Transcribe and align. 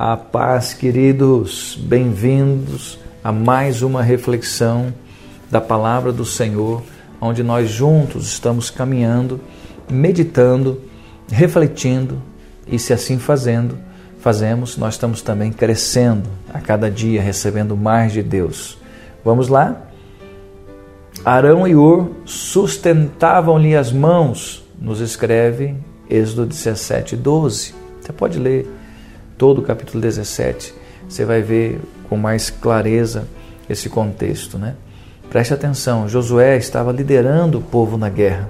A 0.00 0.16
paz, 0.16 0.74
queridos, 0.74 1.76
bem-vindos 1.76 3.00
a 3.24 3.32
mais 3.32 3.82
uma 3.82 4.00
reflexão 4.00 4.94
da 5.50 5.60
palavra 5.60 6.12
do 6.12 6.24
Senhor, 6.24 6.84
onde 7.20 7.42
nós 7.42 7.68
juntos 7.68 8.28
estamos 8.28 8.70
caminhando, 8.70 9.40
meditando, 9.90 10.80
refletindo 11.28 12.22
e, 12.64 12.78
se 12.78 12.92
assim 12.92 13.18
fazendo, 13.18 13.76
fazemos, 14.20 14.76
nós 14.76 14.94
estamos 14.94 15.20
também 15.20 15.50
crescendo 15.50 16.28
a 16.54 16.60
cada 16.60 16.88
dia, 16.88 17.20
recebendo 17.20 17.76
mais 17.76 18.12
de 18.12 18.22
Deus. 18.22 18.78
Vamos 19.24 19.48
lá? 19.48 19.82
Arão 21.24 21.66
e 21.66 21.74
Ur 21.74 22.08
sustentavam-lhe 22.24 23.74
as 23.74 23.90
mãos, 23.90 24.64
nos 24.80 25.00
escreve 25.00 25.74
Êxodo 26.08 26.46
17, 26.46 27.16
12. 27.16 27.74
Você 28.00 28.12
pode 28.12 28.38
ler 28.38 28.78
todo 29.38 29.60
o 29.60 29.62
capítulo 29.62 30.02
17, 30.02 30.74
você 31.08 31.24
vai 31.24 31.40
ver 31.40 31.80
com 32.08 32.16
mais 32.16 32.50
clareza 32.50 33.26
esse 33.70 33.88
contexto, 33.88 34.58
né? 34.58 34.74
Preste 35.30 35.54
atenção, 35.54 36.08
Josué 36.08 36.56
estava 36.56 36.90
liderando 36.90 37.58
o 37.58 37.62
povo 37.62 37.96
na 37.96 38.08
guerra. 38.08 38.48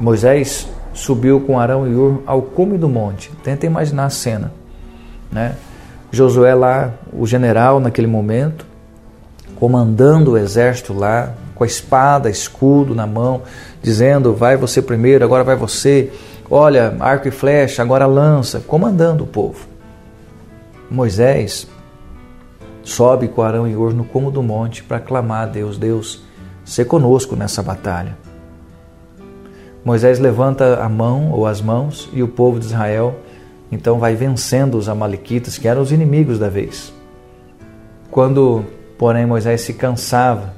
Moisés 0.00 0.66
subiu 0.94 1.40
com 1.40 1.58
Arão 1.58 1.86
e 1.86 1.94
Ur 1.94 2.22
ao 2.24 2.40
cume 2.40 2.78
do 2.78 2.88
monte. 2.88 3.30
Tenta 3.44 3.66
imaginar 3.66 4.06
a 4.06 4.10
cena, 4.10 4.52
né? 5.30 5.56
Josué 6.10 6.54
lá, 6.54 6.94
o 7.12 7.26
general 7.26 7.78
naquele 7.78 8.06
momento, 8.06 8.64
comandando 9.56 10.32
o 10.32 10.38
exército 10.38 10.92
lá, 10.92 11.34
com 11.54 11.64
a 11.64 11.66
espada, 11.66 12.30
escudo 12.30 12.94
na 12.94 13.06
mão, 13.06 13.42
dizendo: 13.82 14.34
vai 14.34 14.56
você 14.56 14.80
primeiro, 14.80 15.24
agora 15.24 15.44
vai 15.44 15.56
você 15.56 16.10
olha, 16.50 16.96
arco 17.00 17.28
e 17.28 17.30
flecha, 17.30 17.82
agora 17.82 18.06
lança, 18.06 18.60
comandando 18.60 19.24
o 19.24 19.26
povo. 19.26 19.66
Moisés 20.90 21.66
sobe 22.82 23.28
com 23.28 23.42
Arão 23.42 23.68
e 23.68 23.76
Ur 23.76 23.94
no 23.94 24.30
do 24.30 24.42
monte 24.42 24.82
para 24.82 24.98
clamar 24.98 25.44
a 25.44 25.46
Deus: 25.46 25.78
Deus, 25.78 26.22
se 26.64 26.84
conosco 26.84 27.36
nessa 27.36 27.62
batalha. 27.62 28.18
Moisés 29.84 30.18
levanta 30.18 30.82
a 30.82 30.88
mão 30.88 31.30
ou 31.30 31.46
as 31.46 31.62
mãos 31.62 32.08
e 32.12 32.22
o 32.22 32.28
povo 32.28 32.58
de 32.58 32.66
Israel 32.66 33.16
então 33.72 33.98
vai 33.98 34.16
vencendo 34.16 34.76
os 34.76 34.88
amalequitas, 34.88 35.56
que 35.56 35.68
eram 35.68 35.80
os 35.80 35.92
inimigos 35.92 36.38
da 36.38 36.48
vez. 36.48 36.92
Quando, 38.10 38.64
porém, 38.98 39.24
Moisés 39.24 39.60
se 39.60 39.74
cansava 39.74 40.54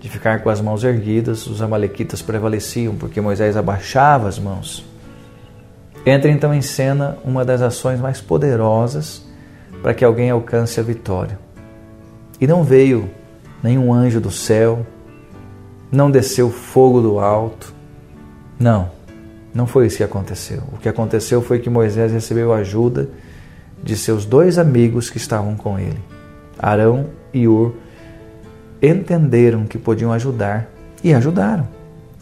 de 0.00 0.08
ficar 0.08 0.42
com 0.42 0.50
as 0.50 0.60
mãos 0.60 0.82
erguidas, 0.82 1.46
os 1.46 1.62
amalequitas 1.62 2.20
prevaleciam, 2.22 2.96
porque 2.96 3.20
Moisés 3.20 3.56
abaixava 3.56 4.28
as 4.28 4.38
mãos. 4.38 4.84
Entra 6.08 6.30
então 6.30 6.54
em 6.54 6.62
cena 6.62 7.18
uma 7.24 7.44
das 7.44 7.60
ações 7.60 7.98
mais 7.98 8.20
poderosas 8.20 9.26
para 9.82 9.92
que 9.92 10.04
alguém 10.04 10.30
alcance 10.30 10.78
a 10.78 10.82
vitória. 10.82 11.36
E 12.40 12.46
não 12.46 12.62
veio 12.62 13.10
nenhum 13.60 13.92
anjo 13.92 14.20
do 14.20 14.30
céu, 14.30 14.86
não 15.90 16.08
desceu 16.08 16.48
fogo 16.48 17.00
do 17.00 17.18
alto. 17.18 17.74
Não, 18.56 18.88
não 19.52 19.66
foi 19.66 19.88
isso 19.88 19.96
que 19.96 20.04
aconteceu. 20.04 20.62
O 20.72 20.76
que 20.76 20.88
aconteceu 20.88 21.42
foi 21.42 21.58
que 21.58 21.68
Moisés 21.68 22.12
recebeu 22.12 22.52
ajuda 22.52 23.08
de 23.82 23.96
seus 23.96 24.24
dois 24.24 24.58
amigos 24.58 25.10
que 25.10 25.16
estavam 25.16 25.56
com 25.56 25.76
ele. 25.76 25.98
Arão 26.56 27.06
e 27.34 27.48
Ur 27.48 27.74
entenderam 28.80 29.64
que 29.66 29.76
podiam 29.76 30.12
ajudar 30.12 30.68
e 31.02 31.12
ajudaram. 31.12 31.66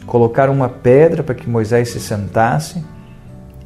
Colocaram 0.07 0.53
uma 0.53 0.69
pedra 0.69 1.21
para 1.21 1.35
que 1.35 1.47
Moisés 1.47 1.89
se 1.89 1.99
sentasse 1.99 2.83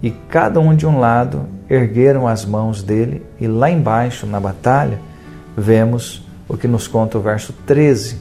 e 0.01 0.11
cada 0.11 0.59
um 0.59 0.75
de 0.75 0.85
um 0.85 0.99
lado 0.99 1.45
ergueram 1.69 2.27
as 2.27 2.45
mãos 2.45 2.81
dele, 2.81 3.25
e 3.39 3.47
lá 3.47 3.69
embaixo, 3.69 4.25
na 4.25 4.39
batalha, 4.39 4.99
vemos 5.55 6.25
o 6.47 6.57
que 6.57 6.67
nos 6.67 6.87
conta 6.87 7.17
o 7.17 7.21
verso 7.21 7.53
13. 7.65 8.17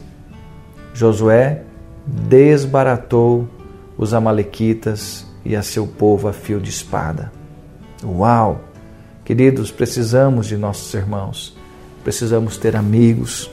Josué 0.92 1.62
desbaratou 2.06 3.48
os 3.96 4.12
Amalequitas 4.12 5.26
e 5.44 5.54
a 5.54 5.62
seu 5.62 5.86
povo 5.86 6.28
a 6.28 6.32
fio 6.32 6.60
de 6.60 6.70
espada. 6.70 7.32
Uau! 8.04 8.60
Queridos, 9.24 9.70
precisamos 9.70 10.46
de 10.46 10.56
nossos 10.56 10.92
irmãos, 10.94 11.56
precisamos 12.02 12.56
ter 12.56 12.74
amigos, 12.74 13.50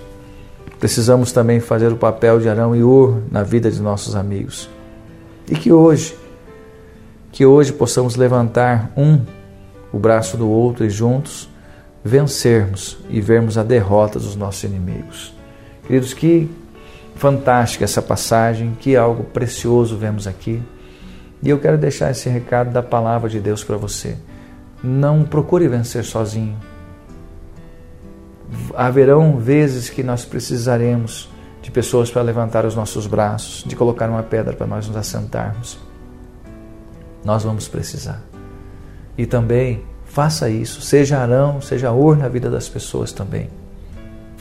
precisamos 0.80 1.32
também 1.32 1.60
fazer 1.60 1.92
o 1.92 1.98
papel 1.98 2.40
de 2.40 2.48
Arão 2.48 2.76
e 2.76 2.82
Ur 2.82 3.22
na 3.30 3.44
vida 3.44 3.70
de 3.70 3.82
nossos 3.82 4.16
amigos. 4.16 4.70
E 5.50 5.56
que 5.56 5.72
hoje 5.72 6.16
que 7.36 7.46
hoje 7.46 7.74
possamos 7.74 8.16
levantar 8.16 8.94
um 8.96 9.20
o 9.92 10.00
braço 10.00 10.38
do 10.38 10.50
outro 10.50 10.86
e 10.86 10.90
juntos 10.90 11.50
vencermos 12.02 12.98
e 13.10 13.20
vermos 13.20 13.58
a 13.58 13.64
derrota 13.64 14.18
dos 14.18 14.38
nossos 14.38 14.64
inimigos. 14.64 15.36
Queridos, 15.86 16.14
que 16.14 16.50
fantástica 17.16 17.84
essa 17.84 18.02
passagem, 18.02 18.78
que 18.80 18.96
algo 18.96 19.26
precioso 19.26 19.98
vemos 19.98 20.28
aqui. 20.28 20.64
E 21.44 21.50
eu 21.50 21.60
quero 21.60 21.78
deixar 21.78 22.10
esse 22.10 22.30
recado 22.30 22.72
da 22.72 22.82
palavra 22.82 23.30
de 23.30 23.42
Deus 23.42 23.66
para 23.66 23.76
você. 23.76 24.16
Não 24.82 25.26
procure 25.26 25.68
vencer 25.68 26.06
sozinho. 26.06 26.56
Haverão 28.74 29.38
vezes 29.38 29.90
que 29.90 30.04
nós 30.04 30.24
precisaremos 30.24 31.30
de 31.62 31.70
pessoas 31.70 32.10
para 32.10 32.22
levantar 32.22 32.66
os 32.66 32.78
nossos 32.78 33.06
braços, 33.06 33.62
de 33.68 33.76
colocar 33.76 34.10
uma 34.10 34.24
pedra 34.24 34.54
para 34.54 34.66
nós 34.66 34.88
nos 34.88 34.96
assentarmos 34.96 35.78
nós 37.26 37.44
vamos 37.44 37.68
precisar. 37.68 38.22
E 39.18 39.26
também 39.26 39.84
faça 40.06 40.48
isso, 40.50 40.80
seja 40.82 41.18
Arão, 41.18 41.60
seja 41.60 41.92
Ur 41.92 42.16
na 42.16 42.30
vida 42.30 42.50
das 42.50 42.70
pessoas 42.70 43.12
também. 43.12 43.50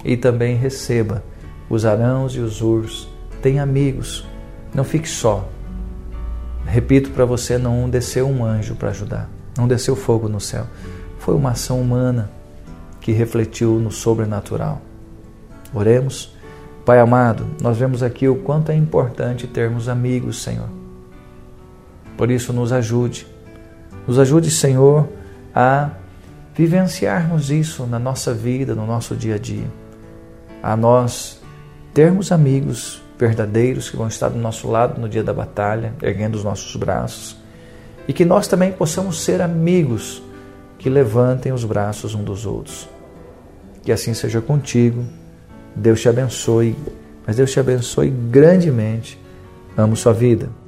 E 0.04 0.16
também 0.16 0.54
receba 0.54 1.24
os 1.68 1.86
Arãos 1.86 2.34
e 2.34 2.40
os 2.40 2.60
Urs. 2.60 3.08
Tenha 3.40 3.62
amigos, 3.62 4.26
não 4.74 4.84
fique 4.84 5.08
só. 5.08 5.48
Repito 6.66 7.10
para 7.10 7.24
você, 7.24 7.56
não 7.56 7.88
desceu 7.88 8.28
um 8.28 8.44
anjo 8.44 8.74
para 8.74 8.90
ajudar, 8.90 9.30
não 9.56 9.66
desceu 9.66 9.96
fogo 9.96 10.28
no 10.28 10.40
céu. 10.40 10.66
Foi 11.18 11.34
uma 11.34 11.50
ação 11.50 11.80
humana 11.80 12.30
que 13.00 13.12
refletiu 13.12 13.78
no 13.80 13.90
sobrenatural. 13.90 14.82
Oremos. 15.72 16.34
Pai 16.84 17.00
amado, 17.00 17.46
nós 17.62 17.78
vemos 17.78 18.02
aqui 18.02 18.28
o 18.28 18.36
quanto 18.36 18.70
é 18.70 18.76
importante 18.76 19.46
termos 19.46 19.88
amigos, 19.88 20.42
Senhor 20.42 20.83
por 22.16 22.30
isso, 22.30 22.52
nos 22.52 22.72
ajude. 22.72 23.26
Nos 24.06 24.18
ajude, 24.18 24.50
Senhor, 24.50 25.08
a 25.54 25.90
vivenciarmos 26.54 27.50
isso 27.50 27.86
na 27.86 27.98
nossa 27.98 28.32
vida, 28.32 28.74
no 28.74 28.86
nosso 28.86 29.16
dia 29.16 29.34
a 29.34 29.38
dia. 29.38 29.66
A 30.62 30.76
nós 30.76 31.40
termos 31.92 32.30
amigos 32.30 33.02
verdadeiros 33.18 33.90
que 33.90 33.96
vão 33.96 34.08
estar 34.08 34.28
do 34.28 34.38
nosso 34.38 34.68
lado 34.68 35.00
no 35.00 35.08
dia 35.08 35.22
da 35.22 35.32
batalha, 35.32 35.94
erguendo 36.02 36.34
os 36.34 36.44
nossos 36.44 36.74
braços. 36.76 37.36
E 38.06 38.12
que 38.12 38.24
nós 38.24 38.46
também 38.46 38.72
possamos 38.72 39.22
ser 39.22 39.40
amigos 39.40 40.22
que 40.78 40.90
levantem 40.90 41.52
os 41.52 41.64
braços 41.64 42.14
um 42.14 42.22
dos 42.22 42.44
outros. 42.44 42.88
Que 43.82 43.92
assim 43.92 44.14
seja 44.14 44.40
contigo. 44.40 45.04
Deus 45.74 46.00
te 46.00 46.08
abençoe, 46.08 46.76
mas 47.26 47.36
Deus 47.36 47.50
te 47.50 47.58
abençoe 47.58 48.10
grandemente. 48.10 49.18
Amo 49.76 49.96
sua 49.96 50.12
vida. 50.12 50.63